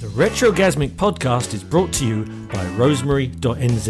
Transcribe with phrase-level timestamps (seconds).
[0.00, 3.88] The Retrogasmic podcast is brought to you by Rosemary.nz,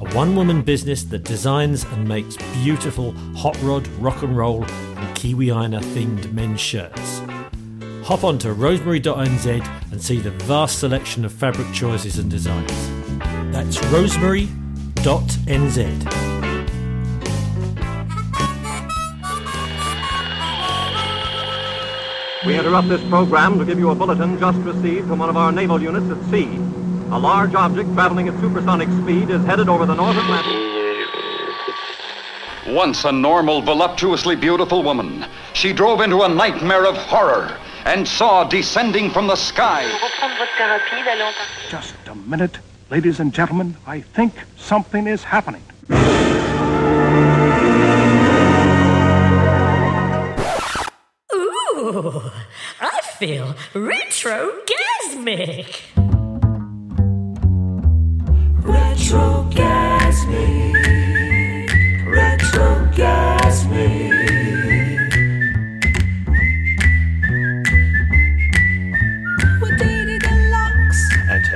[0.00, 5.16] a one woman business that designs and makes beautiful hot rod, rock and roll, and
[5.18, 7.20] Kiwiana themed men's shirts.
[8.04, 12.72] Hop on to rosemary.nz and see the vast selection of fabric choices and designs.
[13.52, 16.27] That's rosemary.nz.
[22.48, 25.52] We interrupt this program to give you a bulletin just received from one of our
[25.52, 26.46] naval units at sea.
[27.10, 30.56] A large object traveling at supersonic speed is headed over the North Atlantic.
[32.74, 38.44] Once a normal, voluptuously beautiful woman, she drove into a nightmare of horror and saw
[38.44, 41.34] descending from the sky reprendre votre thérapie, d'aller en
[41.70, 43.76] Just a minute, ladies and gentlemen.
[43.86, 45.62] I think something is happening.
[52.80, 55.80] I feel retrogasmic.
[58.60, 60.76] Retrogasmic.
[62.04, 64.12] Retrogasmic.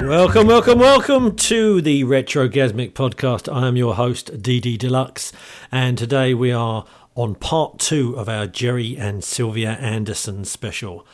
[0.00, 3.52] Welcome, welcome, welcome to the Retrogasmic podcast.
[3.52, 5.34] I am your host, DD Deluxe,
[5.70, 11.06] and today we are on part two of our Gerry and Sylvia Anderson special.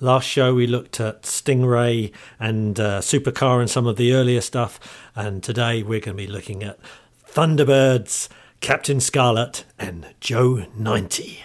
[0.00, 4.78] Last show we looked at Stingray and uh, Supercar and some of the earlier stuff,
[5.16, 6.78] and today we're going to be looking at
[7.26, 8.28] Thunderbirds,
[8.60, 11.42] Captain Scarlet, and Joe 90.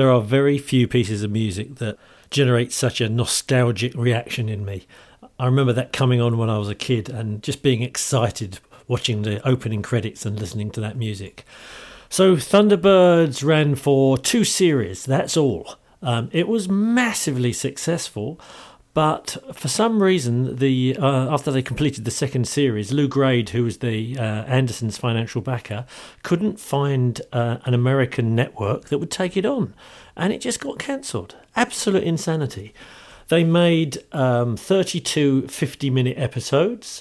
[0.00, 1.98] There are very few pieces of music that
[2.30, 4.86] generate such a nostalgic reaction in me.
[5.38, 9.20] I remember that coming on when I was a kid and just being excited watching
[9.20, 11.44] the opening credits and listening to that music.
[12.08, 15.74] So, Thunderbirds ran for two series, that's all.
[16.00, 18.40] Um, it was massively successful,
[18.92, 23.62] But for some reason, the uh, after they completed the second series, Lew Grade, who
[23.62, 25.86] was the uh, Andersons' financial backer,
[26.24, 29.74] couldn't find uh, an American network that would take it on,
[30.16, 31.36] and it just got cancelled.
[31.54, 32.74] Absolute insanity.
[33.28, 37.00] They made um, 32 50 minute episodes,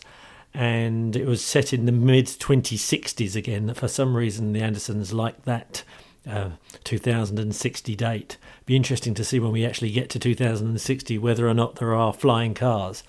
[0.53, 3.73] and it was set in the mid 2060s again.
[3.73, 5.83] For some reason, the Andersons liked that
[6.29, 6.51] uh,
[6.83, 8.37] 2060 date.
[8.69, 12.13] Be interesting to see when we actually get to 2060 whether or not there are
[12.13, 13.01] flying cars.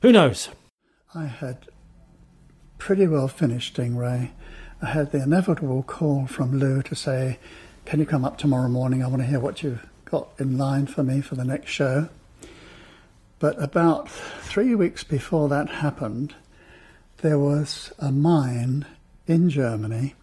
[0.00, 0.48] Who knows?
[1.12, 1.66] I had
[2.78, 4.30] pretty well finished Stingray.
[4.80, 7.40] I had the inevitable call from Lew to say,
[7.84, 9.02] Can you come up tomorrow morning?
[9.02, 12.08] I want to hear what you've got in line for me for the next show.
[13.40, 16.36] But about three weeks before that happened,
[17.22, 18.86] there was a mine
[19.26, 20.14] in Germany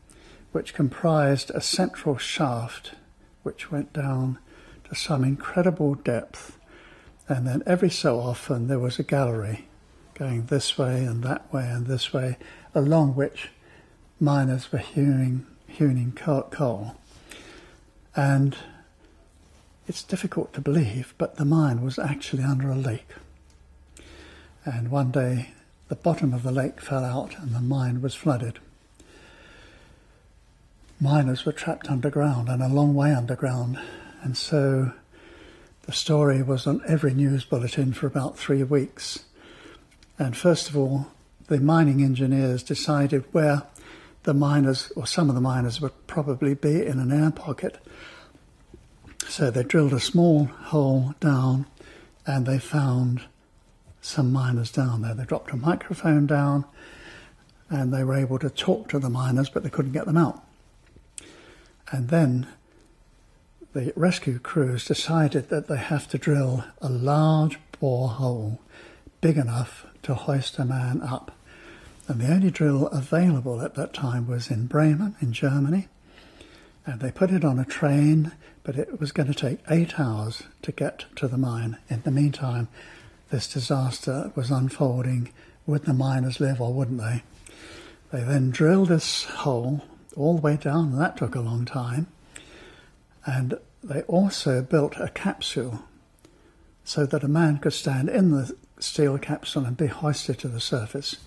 [0.53, 2.93] which comprised a central shaft
[3.43, 4.39] which went down
[4.89, 6.57] to some incredible depth.
[7.27, 9.67] And then every so often there was a gallery
[10.15, 12.37] going this way and that way and this way,
[12.75, 13.49] along which
[14.19, 16.95] miners were hewing, hewing coal.
[18.15, 18.57] And
[19.87, 23.13] it's difficult to believe, but the mine was actually under a lake.
[24.65, 25.51] And one day
[25.87, 28.59] the bottom of the lake fell out and the mine was flooded
[31.01, 33.79] miners were trapped underground and a long way underground.
[34.21, 34.91] And so
[35.83, 39.25] the story was on every news bulletin for about three weeks.
[40.17, 41.07] And first of all,
[41.47, 43.63] the mining engineers decided where
[44.23, 47.79] the miners, or some of the miners, would probably be in an air pocket.
[49.27, 51.65] So they drilled a small hole down
[52.25, 53.23] and they found
[54.01, 55.13] some miners down there.
[55.13, 56.65] They dropped a microphone down
[57.69, 60.43] and they were able to talk to the miners, but they couldn't get them out.
[61.91, 62.47] And then
[63.73, 68.57] the rescue crews decided that they have to drill a large borehole
[69.21, 71.31] big enough to hoist a man up.
[72.07, 75.87] And the only drill available at that time was in Bremen, in Germany.
[76.85, 78.31] And they put it on a train,
[78.63, 81.77] but it was going to take eight hours to get to the mine.
[81.89, 82.67] In the meantime,
[83.29, 85.31] this disaster was unfolding.
[85.67, 87.23] Would the miners live or wouldn't they?
[88.11, 89.83] They then drilled this hole
[90.15, 92.07] all the way down, and that took a long time.
[93.29, 95.83] And they also built a capsule
[96.83, 100.59] so that a man could stand in the steel capsule and be hoisted to the
[100.59, 101.17] surface.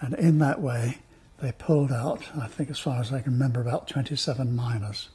[0.00, 0.98] And in that way,
[1.42, 5.08] they pulled out, I think, as far as I can remember, about 27 miners.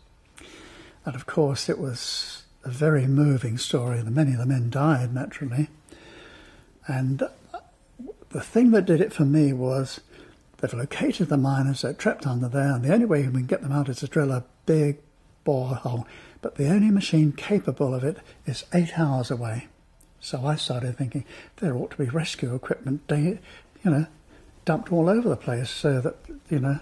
[1.06, 4.04] And of course, it was a very moving story.
[4.04, 5.70] Many of the men died, naturally.
[6.88, 7.24] And
[8.30, 10.02] the thing that did it for me was
[10.62, 13.64] They've located the miners, they're trapped under there, and the only way we can get
[13.64, 15.00] them out is to drill a big
[15.46, 16.06] borehole.
[16.42, 19.68] But the only machine capable of it is eight hours away.
[20.20, 21.26] So I started thinking
[21.58, 23.40] there ought to be rescue equipment, you
[23.84, 24.06] know,
[24.66, 26.16] dumped all over the place so that,
[26.50, 26.80] you know.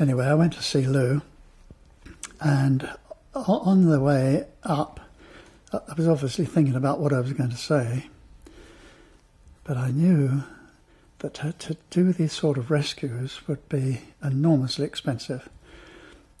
[0.00, 1.22] Anyway, I went to see Lew,
[2.40, 2.88] and
[3.34, 5.00] on the way up,
[5.72, 8.06] I was obviously thinking about what I was going to say,
[9.64, 10.44] but I knew
[11.18, 15.48] that to, to do these sort of rescues would be enormously expensive.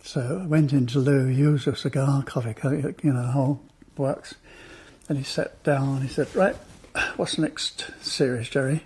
[0.02, 2.54] So I went into Lew, used a cigar, coffee,
[3.02, 3.60] you know, the whole
[3.96, 4.34] works.
[5.08, 6.56] And he sat down, he said, Right,
[7.16, 8.84] what's next series, Gerry?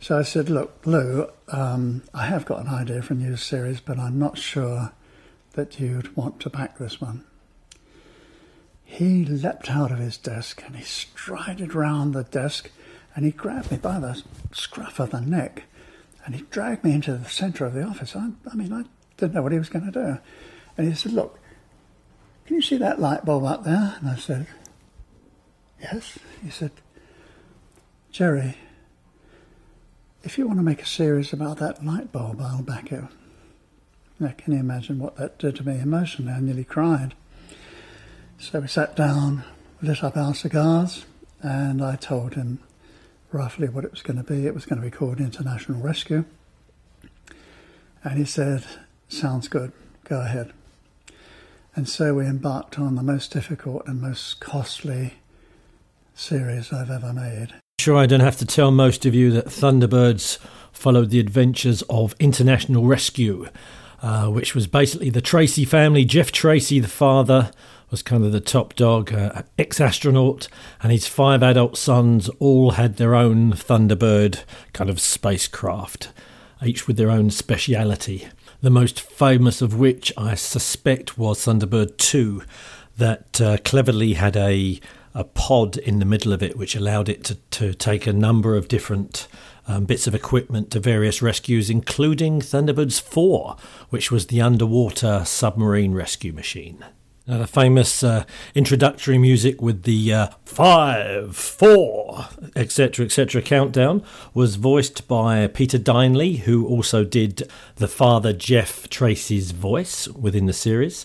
[0.00, 3.80] So I said, Look, Lew, um, I have got an idea for a new series,
[3.80, 4.92] but I'm not sure
[5.52, 7.24] that you'd want to back this one.
[8.84, 12.70] He leapt out of his desk and he strided round the desk
[13.14, 15.64] and he grabbed me by the scruff of the neck
[16.24, 18.14] and he dragged me into the centre of the office.
[18.16, 18.84] I, I mean, I
[19.18, 20.18] didn't know what he was going to do.
[20.76, 21.38] And he said, Look,
[22.46, 23.96] can you see that light bulb up there?
[24.00, 24.46] And I said,
[25.80, 26.18] Yes.
[26.42, 26.70] He said,
[28.10, 28.56] Gerry,
[30.22, 33.08] if you want to make a series about that light bulb, I'll back you.
[34.18, 36.32] Now, can you imagine what that did to me emotionally?
[36.32, 37.14] I nearly cried.
[38.38, 39.44] So we sat down,
[39.80, 41.04] lit up our cigars,
[41.40, 42.58] and I told him
[43.30, 44.46] roughly what it was going to be.
[44.46, 46.24] It was going to be called International Rescue.
[48.02, 48.64] And he said,
[49.08, 49.72] Sounds good,
[50.04, 50.52] go ahead.
[51.74, 55.14] And so we embarked on the most difficult and most costly
[56.14, 57.54] series I've ever made.
[57.80, 60.38] Sure, I don't have to tell most of you that Thunderbirds
[60.72, 63.48] followed the adventures of International Rescue,
[64.02, 66.04] uh, which was basically the Tracy family.
[66.04, 67.52] Jeff Tracy, the father,
[67.90, 70.48] was kind of the top dog, uh, ex astronaut,
[70.82, 76.10] and his five adult sons all had their own Thunderbird kind of spacecraft,
[76.62, 78.28] each with their own speciality.
[78.60, 82.42] The most famous of which I suspect was Thunderbird 2,
[82.96, 84.80] that uh, cleverly had a
[85.14, 88.56] a pod in the middle of it, which allowed it to, to take a number
[88.56, 89.26] of different
[89.66, 93.56] um, bits of equipment to various rescues, including Thunderbirds 4,
[93.90, 96.84] which was the underwater submarine rescue machine.
[97.28, 102.24] Now, the famous uh, introductory music with the uh, five, four,
[102.56, 103.42] etc., etc.
[103.42, 110.46] countdown was voiced by Peter Dyneley, who also did the father Jeff Tracy's voice within
[110.46, 111.04] the series.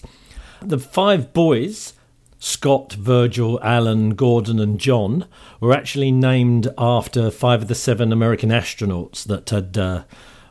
[0.61, 1.91] The five boys
[2.39, 5.25] Scott, Virgil, Alan, Gordon, and John
[5.59, 10.03] were actually named after five of the seven American astronauts that had uh,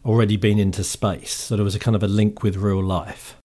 [0.04, 1.32] already been into space.
[1.32, 3.36] So there was a kind of a link with real life.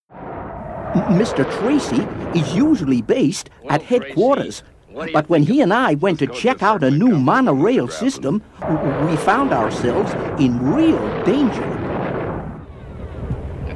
[0.94, 1.44] Mr.
[1.60, 2.08] Tracy
[2.40, 4.64] is usually based at headquarters.
[5.14, 8.42] But when he and I went to check out a new monorail system,
[9.08, 11.64] we found ourselves in real danger.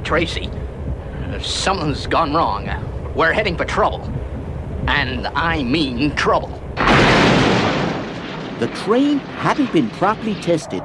[0.03, 0.49] Tracy,
[1.41, 2.67] something's gone wrong.
[3.15, 4.01] We're heading for trouble.
[4.87, 6.59] And I mean trouble.
[8.59, 10.83] The train hadn't been properly tested.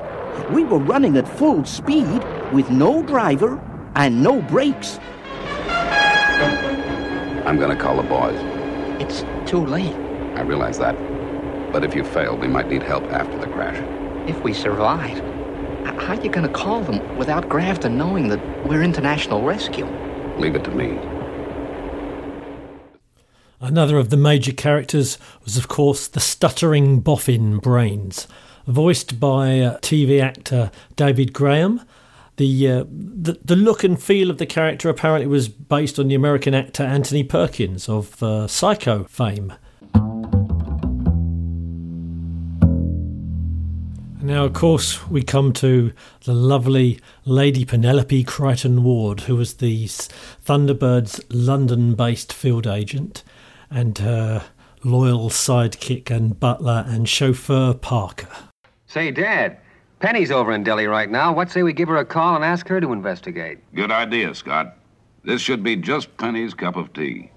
[0.51, 3.61] We were running at full speed with no driver
[3.95, 4.99] and no brakes.
[7.47, 8.37] I'm gonna call the boys.
[9.01, 9.95] It's too late.
[10.35, 10.97] I realize that.
[11.73, 13.77] But if you fail, we might need help after the crash.
[14.29, 15.21] If we survive,
[15.85, 19.87] how are you gonna call them without Grafton knowing that we're international rescue?
[20.39, 20.99] Leave it to me.
[23.61, 28.27] Another of the major characters was, of course, the stuttering boffin Brains,
[28.67, 31.83] voiced by uh, TV actor David Graham.
[32.37, 36.15] The, uh, the the look and feel of the character apparently was based on the
[36.15, 39.55] American actor Anthony Perkins of uh, Psycho fame.
[44.27, 45.93] Now, of course, we come to
[46.25, 53.23] the lovely Lady Penelope Creighton Ward, who was the Thunderbirds London based field agent,
[53.71, 54.45] and her
[54.83, 58.29] loyal sidekick and butler and chauffeur Parker.
[58.87, 59.59] Say, Dad,
[59.99, 61.33] Penny's over in Delhi right now.
[61.33, 63.59] What say we give her a call and ask her to investigate?
[63.75, 64.77] Good idea, Scott.
[65.25, 67.31] This should be just Penny's cup of tea.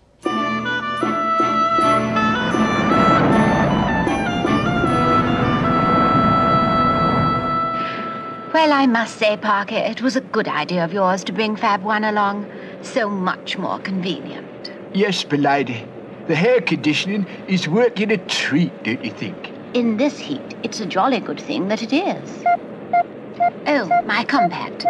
[8.51, 11.81] Well, I must say, Parker, it was a good idea of yours to bring Fab
[11.83, 12.45] One along.
[12.81, 14.71] So much more convenient.
[14.93, 15.87] Yes, Belady.
[16.27, 19.53] The hair conditioning is working a treat, don't you think?
[19.73, 22.43] In this heat, it's a jolly good thing that it is.
[23.67, 24.83] Oh, my compact.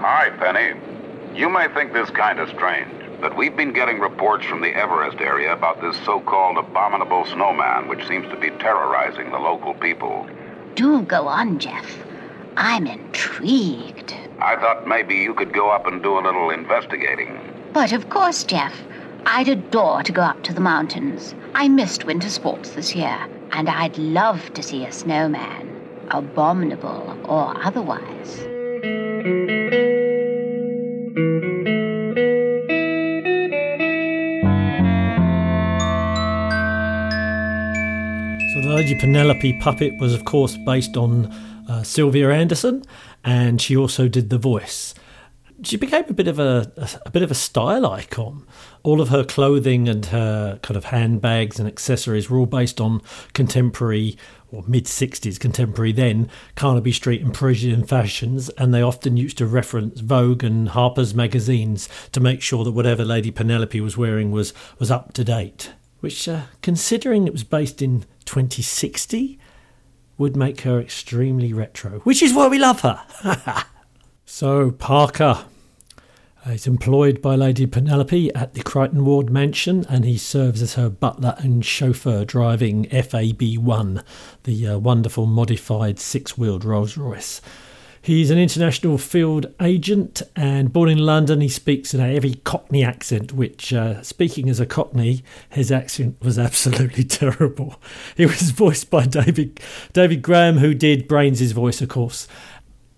[0.00, 0.80] Hi, Penny.
[1.32, 2.90] You may think this kind of strange,
[3.20, 8.04] but we've been getting reports from the Everest area about this so-called abominable snowman which
[8.08, 10.26] seems to be terrorizing the local people.
[10.74, 11.86] Do go on, Jeff.
[12.56, 14.12] I'm intrigued.
[14.40, 17.38] I thought maybe you could go up and do a little investigating.
[17.72, 18.74] But of course, Jeff,
[19.24, 21.32] I'd adore to go up to the mountains.
[21.54, 23.18] I missed winter sports this year,
[23.52, 25.68] and I'd love to see a snowman,
[26.10, 28.38] abominable or otherwise.
[38.52, 41.26] So the Lady Penelope puppet was, of course, based on
[41.68, 42.82] uh, Sylvia Anderson,
[43.22, 44.94] and she also did the voice.
[45.64, 46.72] She became a bit of a,
[47.04, 48.46] a, bit of a style icon.
[48.82, 53.00] All of her clothing and her kind of handbags and accessories were all based on
[53.32, 54.16] contemporary
[54.52, 59.46] or mid 60s contemporary then Carnaby Street and Parisian fashions, and they often used to
[59.46, 64.52] reference Vogue and Harper's magazines to make sure that whatever Lady Penelope was wearing was
[64.78, 65.72] was up to date.
[66.00, 69.38] Which, uh, considering it was based in 2060,
[70.18, 73.02] would make her extremely retro, which is why we love her.
[74.26, 75.44] so, Parker
[76.46, 80.90] is employed by Lady Penelope at the Creighton Ward mansion and he serves as her
[80.90, 84.02] butler and chauffeur driving FAB1,
[84.42, 87.40] the uh, wonderful modified six wheeled Rolls Royce.
[88.04, 91.40] He's an international field agent and born in London.
[91.40, 96.16] He speaks in a heavy Cockney accent, which, uh, speaking as a Cockney, his accent
[96.20, 97.80] was absolutely terrible.
[98.16, 99.60] He was voiced by David
[99.92, 102.26] David Graham, who did Brains' voice, of course.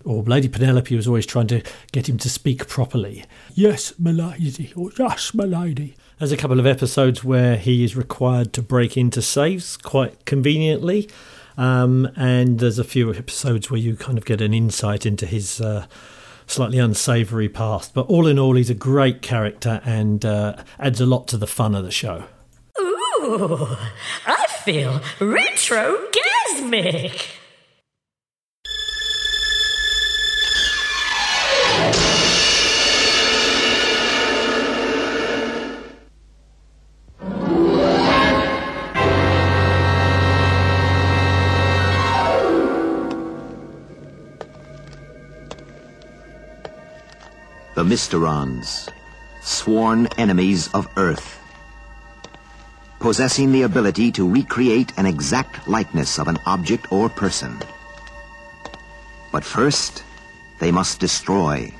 [0.05, 3.25] Or Lady Penelope was always trying to get him to speak properly.
[3.55, 5.95] Yes, my lady, or yes, my lady.
[6.19, 11.09] There's a couple of episodes where he is required to break into safes quite conveniently.
[11.57, 15.59] Um, and there's a few episodes where you kind of get an insight into his
[15.59, 15.87] uh,
[16.45, 17.93] slightly unsavoury past.
[17.93, 21.47] But all in all, he's a great character and uh, adds a lot to the
[21.47, 22.25] fun of the show.
[22.79, 23.75] Ooh,
[24.27, 27.39] I feel retro-gasmic.
[47.85, 48.89] Mysterons,
[49.41, 51.39] sworn enemies of Earth.
[52.99, 57.59] Possessing the ability to recreate an exact likeness of an object or person.
[59.31, 60.03] But first,
[60.57, 61.71] they must destroy.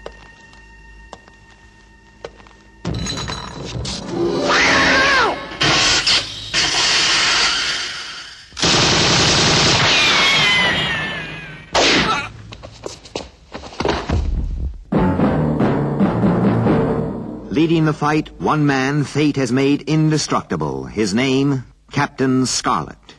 [17.66, 20.84] Leading the fight, one man fate has made indestructible.
[20.84, 23.16] His name, Captain Scarlet.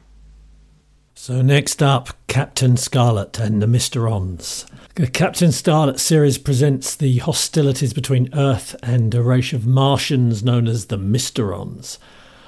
[1.17, 4.65] So next up, Captain Scarlet and the Mysterons.
[4.95, 10.69] The Captain Scarlet series presents the hostilities between Earth and a race of Martians known
[10.69, 11.99] as the Mysterons.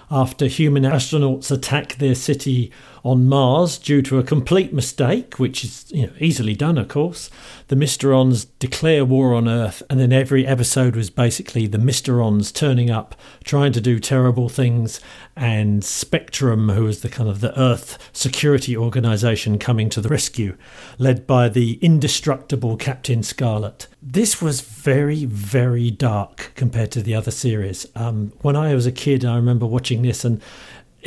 [0.09, 2.71] After human astronauts attack their city
[3.09, 7.31] on Mars due to a complete mistake, which is you know, easily done, of course.
[7.69, 12.91] The Mysterons declare war on Earth, and then every episode was basically the Mysterons turning
[12.91, 15.01] up, trying to do terrible things,
[15.37, 20.57] and Spectrum, who is the kind of the Earth security organization, coming to the rescue,
[20.99, 23.87] led by the indestructible Captain Scarlet.
[24.03, 27.87] This was very, very dark compared to the other series.
[27.95, 30.43] Um, when I was a kid, I remember watching this and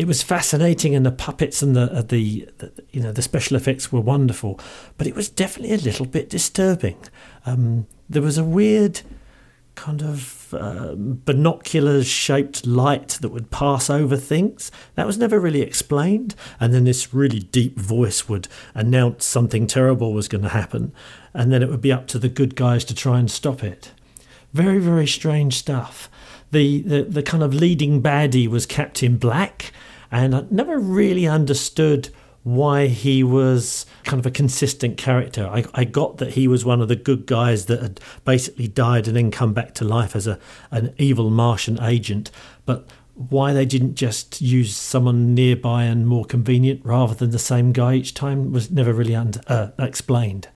[0.01, 3.55] it was fascinating, and the puppets and the, uh, the, the you know the special
[3.55, 4.59] effects were wonderful,
[4.97, 6.97] but it was definitely a little bit disturbing.
[7.45, 9.01] Um, there was a weird
[9.75, 14.71] kind of uh, binocular shaped light that would pass over things.
[14.95, 16.33] That was never really explained.
[16.59, 20.93] And then this really deep voice would announce something terrible was going to happen.
[21.33, 23.91] And then it would be up to the good guys to try and stop it.
[24.51, 26.09] Very, very strange stuff
[26.51, 29.71] the, the, the kind of leading baddie was Captain Black,
[30.11, 32.09] and I never really understood
[32.43, 35.47] why he was kind of a consistent character.
[35.47, 39.07] I, I got that he was one of the good guys that had basically died
[39.07, 40.39] and then come back to life as a
[40.71, 42.31] an evil Martian agent,
[42.65, 47.71] but why they didn't just use someone nearby and more convenient rather than the same
[47.71, 50.47] guy each time was never really under, uh, explained.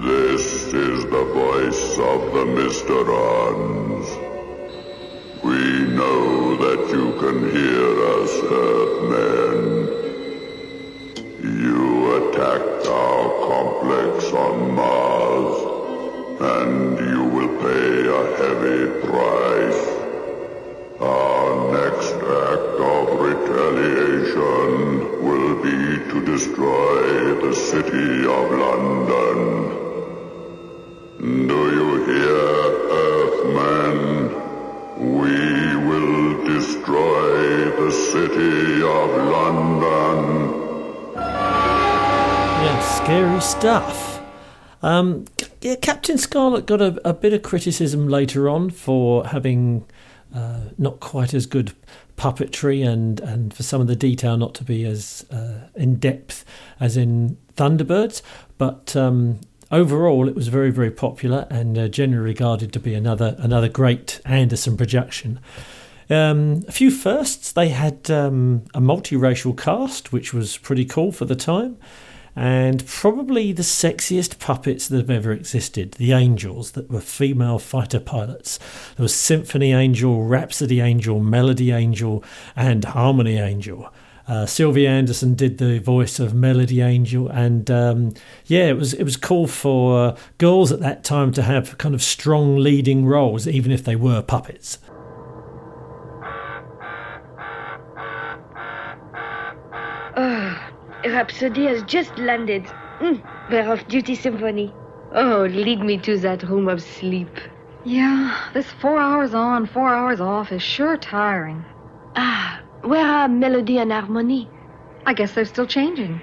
[0.00, 3.04] This is the voice of the Mr.
[3.04, 4.21] Mysterons.
[5.42, 5.58] We
[5.98, 9.64] know that you can hear us, Earthmen.
[11.42, 11.82] You
[12.16, 14.11] attacked our complex
[43.62, 44.20] stuff.
[44.82, 45.26] Um,
[45.60, 49.86] yeah, Captain Scarlet got a, a, bit of criticism later on for having
[50.34, 51.72] uh, not quite as good
[52.16, 56.44] puppetry and, and for some of the detail not to be as uh, in depth
[56.80, 58.20] as in Thunderbirds.
[58.58, 59.38] But um,
[59.70, 64.20] overall, it was very, very popular and uh, generally regarded to be another another great
[64.24, 65.38] Anderson production.
[66.10, 67.52] Um, a few firsts.
[67.52, 71.78] They had um, a multiracial cast, which was pretty cool for the time,
[72.34, 75.92] and probably the sexiest puppets that have ever existed.
[75.92, 78.58] The Angels, that were female fighter pilots.
[78.96, 82.24] There was Symphony Angel, Rhapsody Angel, Melody Angel,
[82.56, 83.92] and Harmony Angel.
[84.28, 88.14] Uh, Sylvia Anderson did the voice of Melody Angel, and um,
[88.46, 92.02] yeah, it was it was cool for girls at that time to have kind of
[92.02, 94.78] strong leading roles, even if they were puppets.
[101.04, 102.64] Rhapsody has just landed.
[103.00, 104.72] Mm, we're off duty symphony.
[105.12, 107.28] Oh, lead me to that room of sleep.
[107.84, 111.64] Yeah, this four hours on, four hours off is sure tiring.
[112.14, 114.48] Ah, where are Melody and Harmony?
[115.04, 116.20] I guess they're still changing.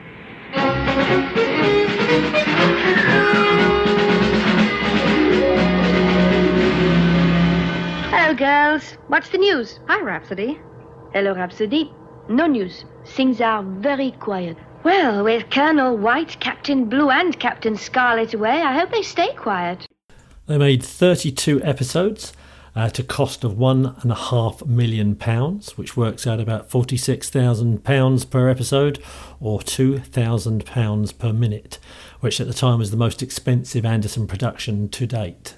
[8.12, 8.98] Hello, girls.
[9.10, 9.82] What's the news?
[9.88, 10.58] Hi, Rhapsody.
[11.12, 11.92] Hello, Rhapsody.
[12.30, 12.86] No news.
[13.06, 14.56] Things are very quiet.
[14.84, 19.86] Well, with Colonel White, Captain Blue, and Captain Scarlet away, I hope they stay quiet.
[20.48, 22.32] They made 32 episodes
[22.76, 26.70] uh, at a cost of one and a half million pounds, which works out about
[26.70, 29.04] forty-six thousand pounds per episode,
[29.42, 31.78] or two thousand pounds per minute,
[32.22, 35.56] which at the time was the most expensive Anderson production to date.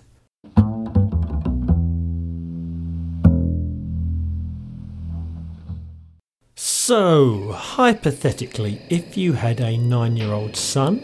[6.91, 10.99] So, hypothetically, if you had a nine year old son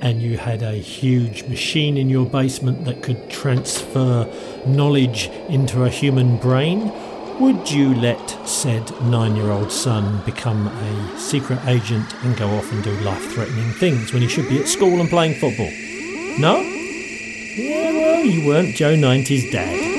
[0.00, 4.32] and you had a huge machine in your basement that could transfer
[4.68, 6.92] knowledge into a human brain,
[7.40, 12.70] would you let said nine year old son become a secret agent and go off
[12.70, 15.72] and do life threatening things when he should be at school and playing football?
[16.38, 16.60] No?
[16.60, 19.95] Yeah, well, you weren't Joe 90's dad.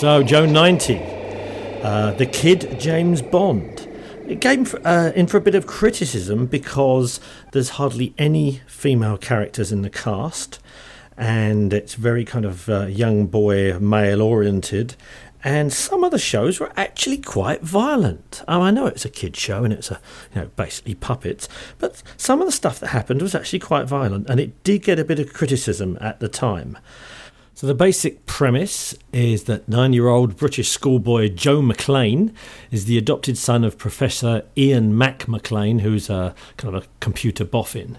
[0.00, 0.98] So, Joe 90,
[1.82, 3.86] uh, the kid James Bond.
[4.26, 7.20] It came for, uh, in for a bit of criticism because
[7.52, 10.58] there's hardly any female characters in the cast,
[11.18, 14.96] and it's very kind of uh, young boy, male oriented.
[15.44, 18.42] And some of the shows were actually quite violent.
[18.48, 20.00] Oh, I know it's a kid show and it's a
[20.34, 24.30] you know basically puppets, but some of the stuff that happened was actually quite violent,
[24.30, 26.78] and it did get a bit of criticism at the time.
[27.60, 32.32] So, the basic premise is that nine year old British schoolboy Joe McClaine
[32.70, 37.44] is the adopted son of Professor Ian Mac McClaine, who's a kind of a computer
[37.44, 37.98] boffin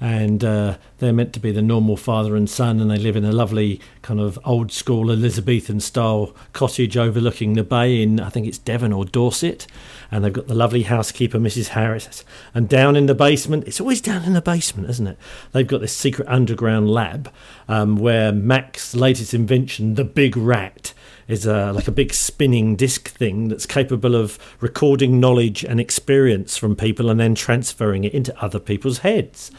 [0.00, 3.24] and uh, they're meant to be the normal father and son, and they live in
[3.24, 8.46] a lovely kind of old school Elizabethan style cottage overlooking the bay in I think
[8.46, 9.66] it's Devon or Dorset,
[10.10, 14.00] and they've got the lovely housekeeper Mrs Harris, and down in the basement, it's always
[14.00, 15.18] down in the basement, isn't it?
[15.52, 17.32] They've got this secret underground lab
[17.68, 20.92] um, where Mac's latest invention, the Big Rat
[21.28, 26.56] is a, like a big spinning disc thing that's capable of recording knowledge and experience
[26.56, 29.50] from people and then transferring it into other people's heads.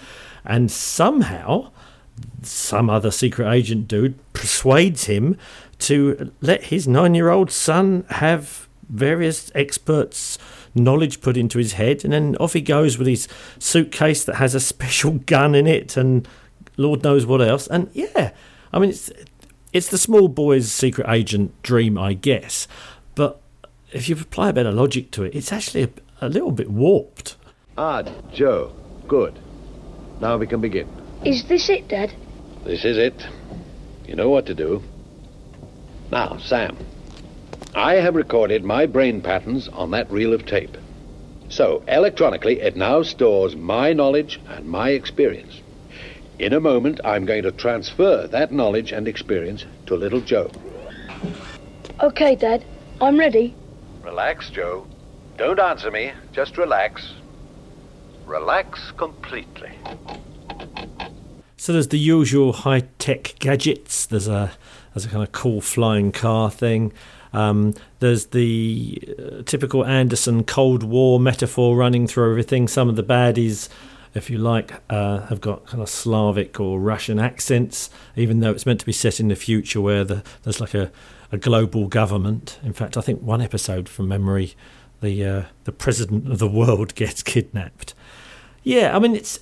[0.47, 1.71] And somehow,
[2.41, 5.37] some other secret agent dude persuades him
[5.79, 10.39] to let his nine year old son have various experts'
[10.73, 13.27] knowledge put into his head, and then off he goes with his
[13.59, 16.27] suitcase that has a special gun in it and
[16.77, 17.67] Lord knows what else.
[17.67, 18.31] And yeah,
[18.71, 19.11] I mean, it's,
[19.73, 22.67] it's the small boy's secret agent dream, I guess.
[23.15, 23.41] But
[23.91, 25.89] if you apply a bit of logic to it, it's actually a,
[26.21, 27.35] a little bit warped.
[27.77, 28.73] Ah, Joe.
[29.07, 29.39] Good.
[30.19, 30.87] Now we can begin.
[31.23, 32.13] Is this it, Dad?
[32.63, 33.25] This is it.
[34.07, 34.83] You know what to do.
[36.11, 36.77] Now, Sam,
[37.75, 40.77] I have recorded my brain patterns on that reel of tape.
[41.49, 45.61] So, electronically, it now stores my knowledge and my experience.
[46.39, 50.51] In a moment, I'm going to transfer that knowledge and experience to little Joe.
[52.01, 52.63] Okay, Dad.
[53.01, 53.55] I'm ready.
[54.03, 54.87] Relax, Joe.
[55.37, 56.11] Don't answer me.
[56.31, 57.13] Just relax.
[58.27, 59.71] Relax completely.
[61.55, 64.05] So there's the usual high tech gadgets.
[64.05, 64.51] There's a
[64.93, 66.91] there's a kind of cool flying car thing.
[67.31, 72.67] Um, there's the uh, typical Anderson Cold War metaphor running through everything.
[72.67, 73.69] Some of the baddies,
[74.13, 78.65] if you like, uh, have got kind of Slavic or Russian accents, even though it's
[78.65, 80.91] meant to be set in the future where the, there's like a,
[81.31, 82.59] a global government.
[82.63, 84.53] In fact, I think one episode from memory,
[85.01, 87.93] the uh, the president of the world gets kidnapped.
[88.67, 89.39] Yeah, I mean it's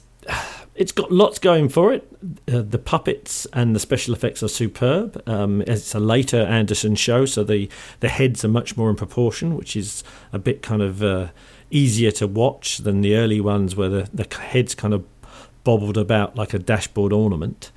[0.75, 2.07] it's got lots going for it.
[2.47, 5.19] Uh, the puppets and the special effects are superb.
[5.27, 7.67] Um, it's a later Anderson show, so the
[8.01, 11.29] the heads are much more in proportion, which is a bit kind of uh,
[11.71, 15.03] easier to watch than the early ones, where the the heads kind of
[15.63, 17.71] bobbled about like a dashboard ornament.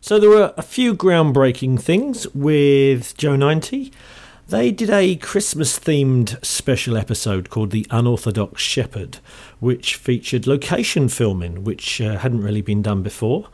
[0.00, 3.92] So there were a few groundbreaking things with Joe 90.
[4.50, 9.18] They did a Christmas themed special episode called The Unorthodox Shepherd,
[9.60, 13.48] which featured location filming, which uh, hadn't really been done before.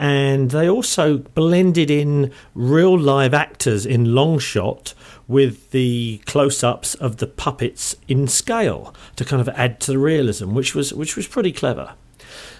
[0.00, 4.94] and they also blended in real live actors in long shot
[5.28, 10.54] with the close-ups of the puppets in scale to kind of add to the realism,
[10.54, 11.92] which was which was pretty clever.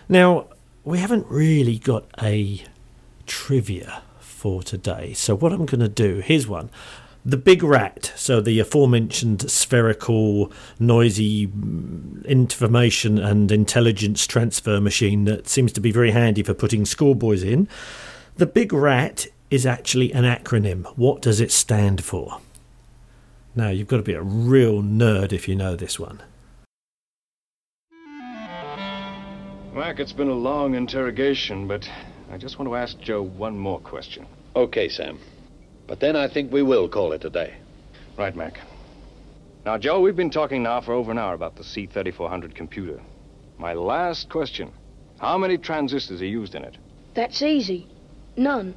[0.07, 0.49] Now
[0.85, 2.63] we haven't really got a
[3.27, 6.69] trivia for today, so what I'm going to do here's one.
[7.25, 15.47] The Big Rat, so the aforementioned spherical, noisy mm, information and intelligence transfer machine that
[15.47, 17.69] seems to be very handy for putting schoolboys in.
[18.37, 20.87] The Big Rat is actually an acronym.
[20.97, 22.41] What does it stand for?
[23.55, 26.23] Now, you've got to be a real nerd if you know this one.
[29.75, 31.87] Mac, it's been a long interrogation, but
[32.33, 34.27] I just want to ask Joe one more question.
[34.57, 35.19] Okay, Sam.
[35.91, 37.53] But then I think we will call it a day.
[38.17, 38.61] Right, Mac.
[39.67, 43.01] Now, Joe, we've been talking now for over an hour about the C3400 computer.
[43.59, 44.71] My last question
[45.19, 46.77] How many transistors are used in it?
[47.15, 47.89] That's easy.
[48.37, 48.77] None.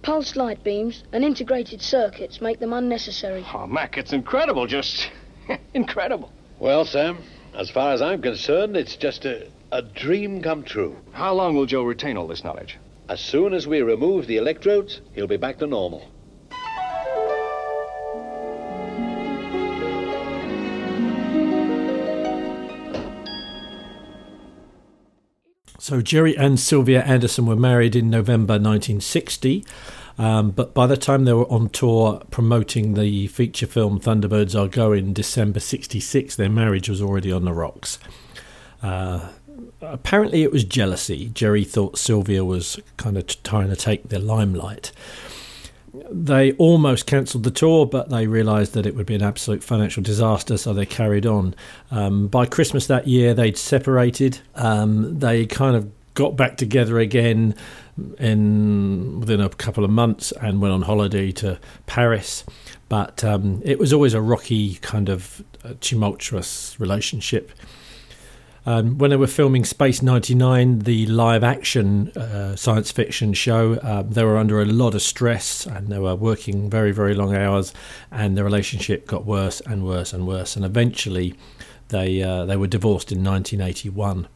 [0.00, 3.44] Pulsed light beams and integrated circuits make them unnecessary.
[3.52, 4.66] Oh, Mac, it's incredible.
[4.66, 5.10] Just
[5.74, 6.32] incredible.
[6.58, 7.18] Well, Sam,
[7.54, 10.96] as far as I'm concerned, it's just a, a dream come true.
[11.12, 12.78] How long will Joe retain all this knowledge?
[13.10, 16.08] As soon as we remove the electrodes, he'll be back to normal.
[25.80, 29.64] So Gerry and Sylvia Anderson were married in November 1960.
[30.18, 34.68] Um, but by the time they were on tour promoting the feature film Thunderbirds Are
[34.68, 37.98] Go in December 66, their marriage was already on the rocks.
[38.82, 39.30] Uh,
[39.80, 41.30] apparently, it was jealousy.
[41.30, 44.92] Gerry thought Sylvia was kind of trying to take the limelight.
[46.10, 50.02] They almost cancelled the tour, but they realised that it would be an absolute financial
[50.02, 51.54] disaster, so they carried on.
[51.90, 54.40] Um, by Christmas that year, they'd separated.
[54.54, 57.54] Um, they kind of got back together again
[58.18, 62.44] in within a couple of months and went on holiday to Paris.
[62.88, 67.52] But um, it was always a rocky, kind of uh, tumultuous relationship.
[68.66, 74.02] Um, when they were filming Space 99, the live action uh, science fiction show, uh,
[74.02, 77.72] they were under a lot of stress and they were working very, very long hours,
[78.10, 80.56] and the relationship got worse and worse and worse.
[80.56, 81.34] And eventually,
[81.88, 84.28] they, uh, they were divorced in 1981.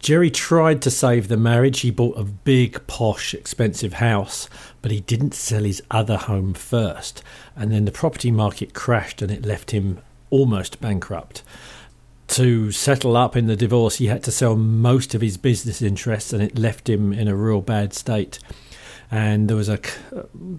[0.00, 1.80] Gerry tried to save the marriage.
[1.80, 4.48] He bought a big, posh, expensive house,
[4.82, 7.22] but he didn't sell his other home first.
[7.54, 10.00] And then the property market crashed and it left him
[10.30, 11.42] almost bankrupt
[12.30, 16.32] to settle up in the divorce, he had to sell most of his business interests,
[16.32, 18.38] and it left him in a real bad state.
[19.10, 19.78] And there was a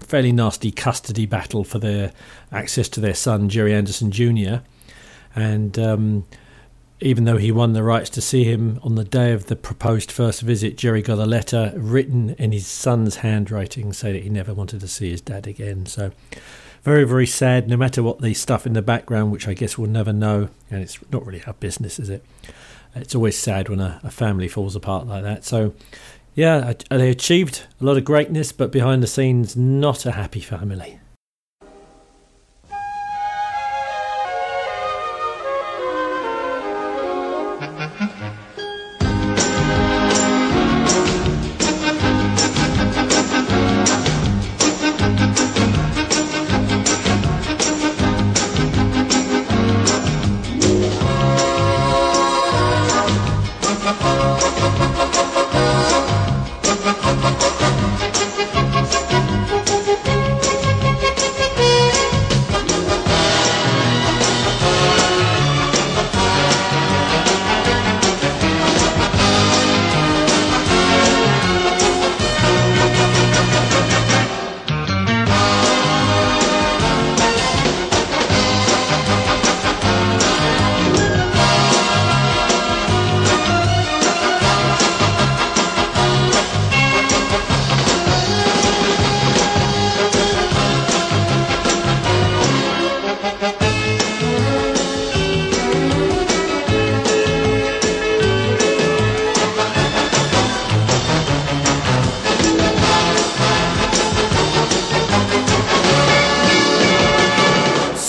[0.01, 2.12] fairly nasty custody battle for their
[2.51, 4.57] access to their son, Gerry Anderson Jr.
[5.34, 6.25] And um,
[6.99, 10.12] even though he won the rights to see him on the day of the proposed
[10.12, 14.53] first visit, Gerry got a letter written in his son's handwriting saying that he never
[14.53, 15.86] wanted to see his dad again.
[15.86, 16.12] So
[16.83, 19.89] very, very sad, no matter what the stuff in the background, which I guess we'll
[19.89, 20.49] never know.
[20.69, 22.23] And it's not really our business, is it?
[22.95, 25.45] It's always sad when a, a family falls apart like that.
[25.45, 25.73] So,
[26.33, 31.00] yeah, they achieved a lot of greatness, but behind the scenes, not a happy family.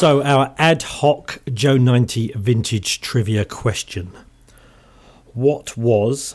[0.02, 4.10] So, our ad hoc Joe 90 vintage trivia question
[5.32, 6.34] What was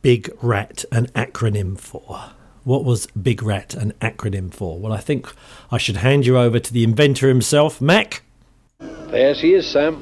[0.00, 2.30] Big Rat an acronym for?
[2.62, 4.78] What was Big Rat an acronym for?
[4.78, 5.26] Well, I think
[5.72, 8.22] I should hand you over to the inventor himself, Mac.
[8.78, 10.00] There she is, Sam.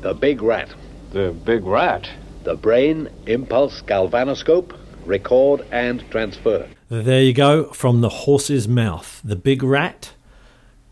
[0.00, 0.74] The Big Rat.
[1.12, 2.10] The Big Rat?
[2.42, 6.68] The Brain Impulse Galvanoscope record and transfer.
[6.88, 9.20] There you go, from the horse's mouth.
[9.22, 10.10] The big rat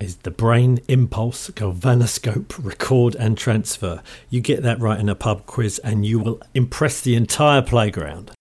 [0.00, 4.02] is the brain impulse galvanoscope record and transfer.
[4.28, 8.32] You get that right in a pub quiz and you will impress the entire playground.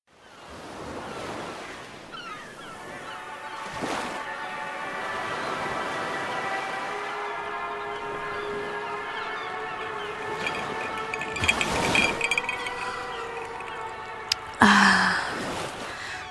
[14.61, 15.19] Ah,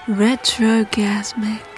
[0.06, 1.71] retrogasmic.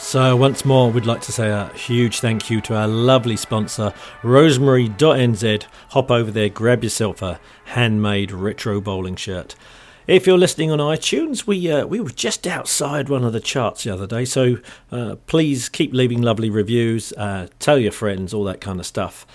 [0.00, 3.92] So, once more, we'd like to say a huge thank you to our lovely sponsor,
[4.24, 5.64] Rosemary.nz.
[5.90, 9.54] Hop over there, grab yourself a handmade retro bowling shirt.
[10.08, 13.84] If you're listening on iTunes, we uh, we were just outside one of the charts
[13.84, 14.56] the other day, so
[14.90, 19.26] uh, please keep leaving lovely reviews, uh, tell your friends, all that kind of stuff.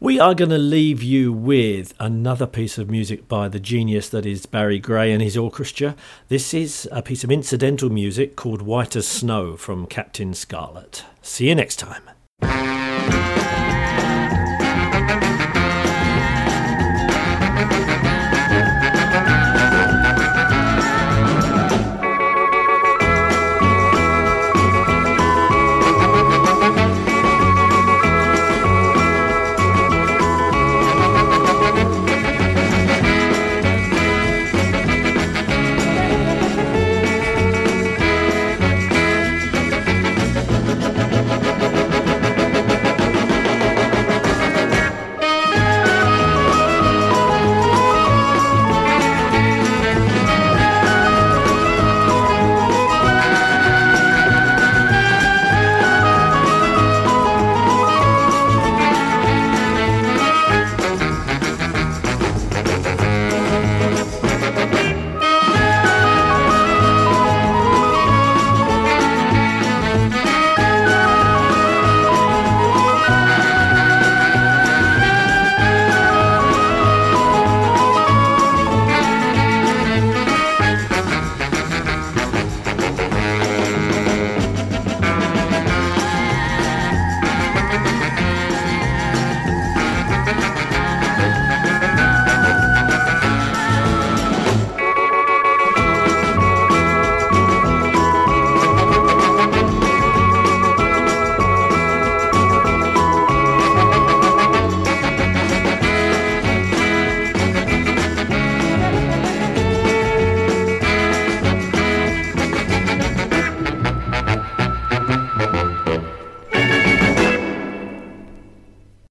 [0.00, 4.24] We are going to leave you with another piece of music by the genius that
[4.24, 5.96] is Barry Gray and his orchestra.
[6.28, 11.04] This is a piece of incidental music called White as Snow from Captain Scarlet.
[11.20, 12.02] See you next time.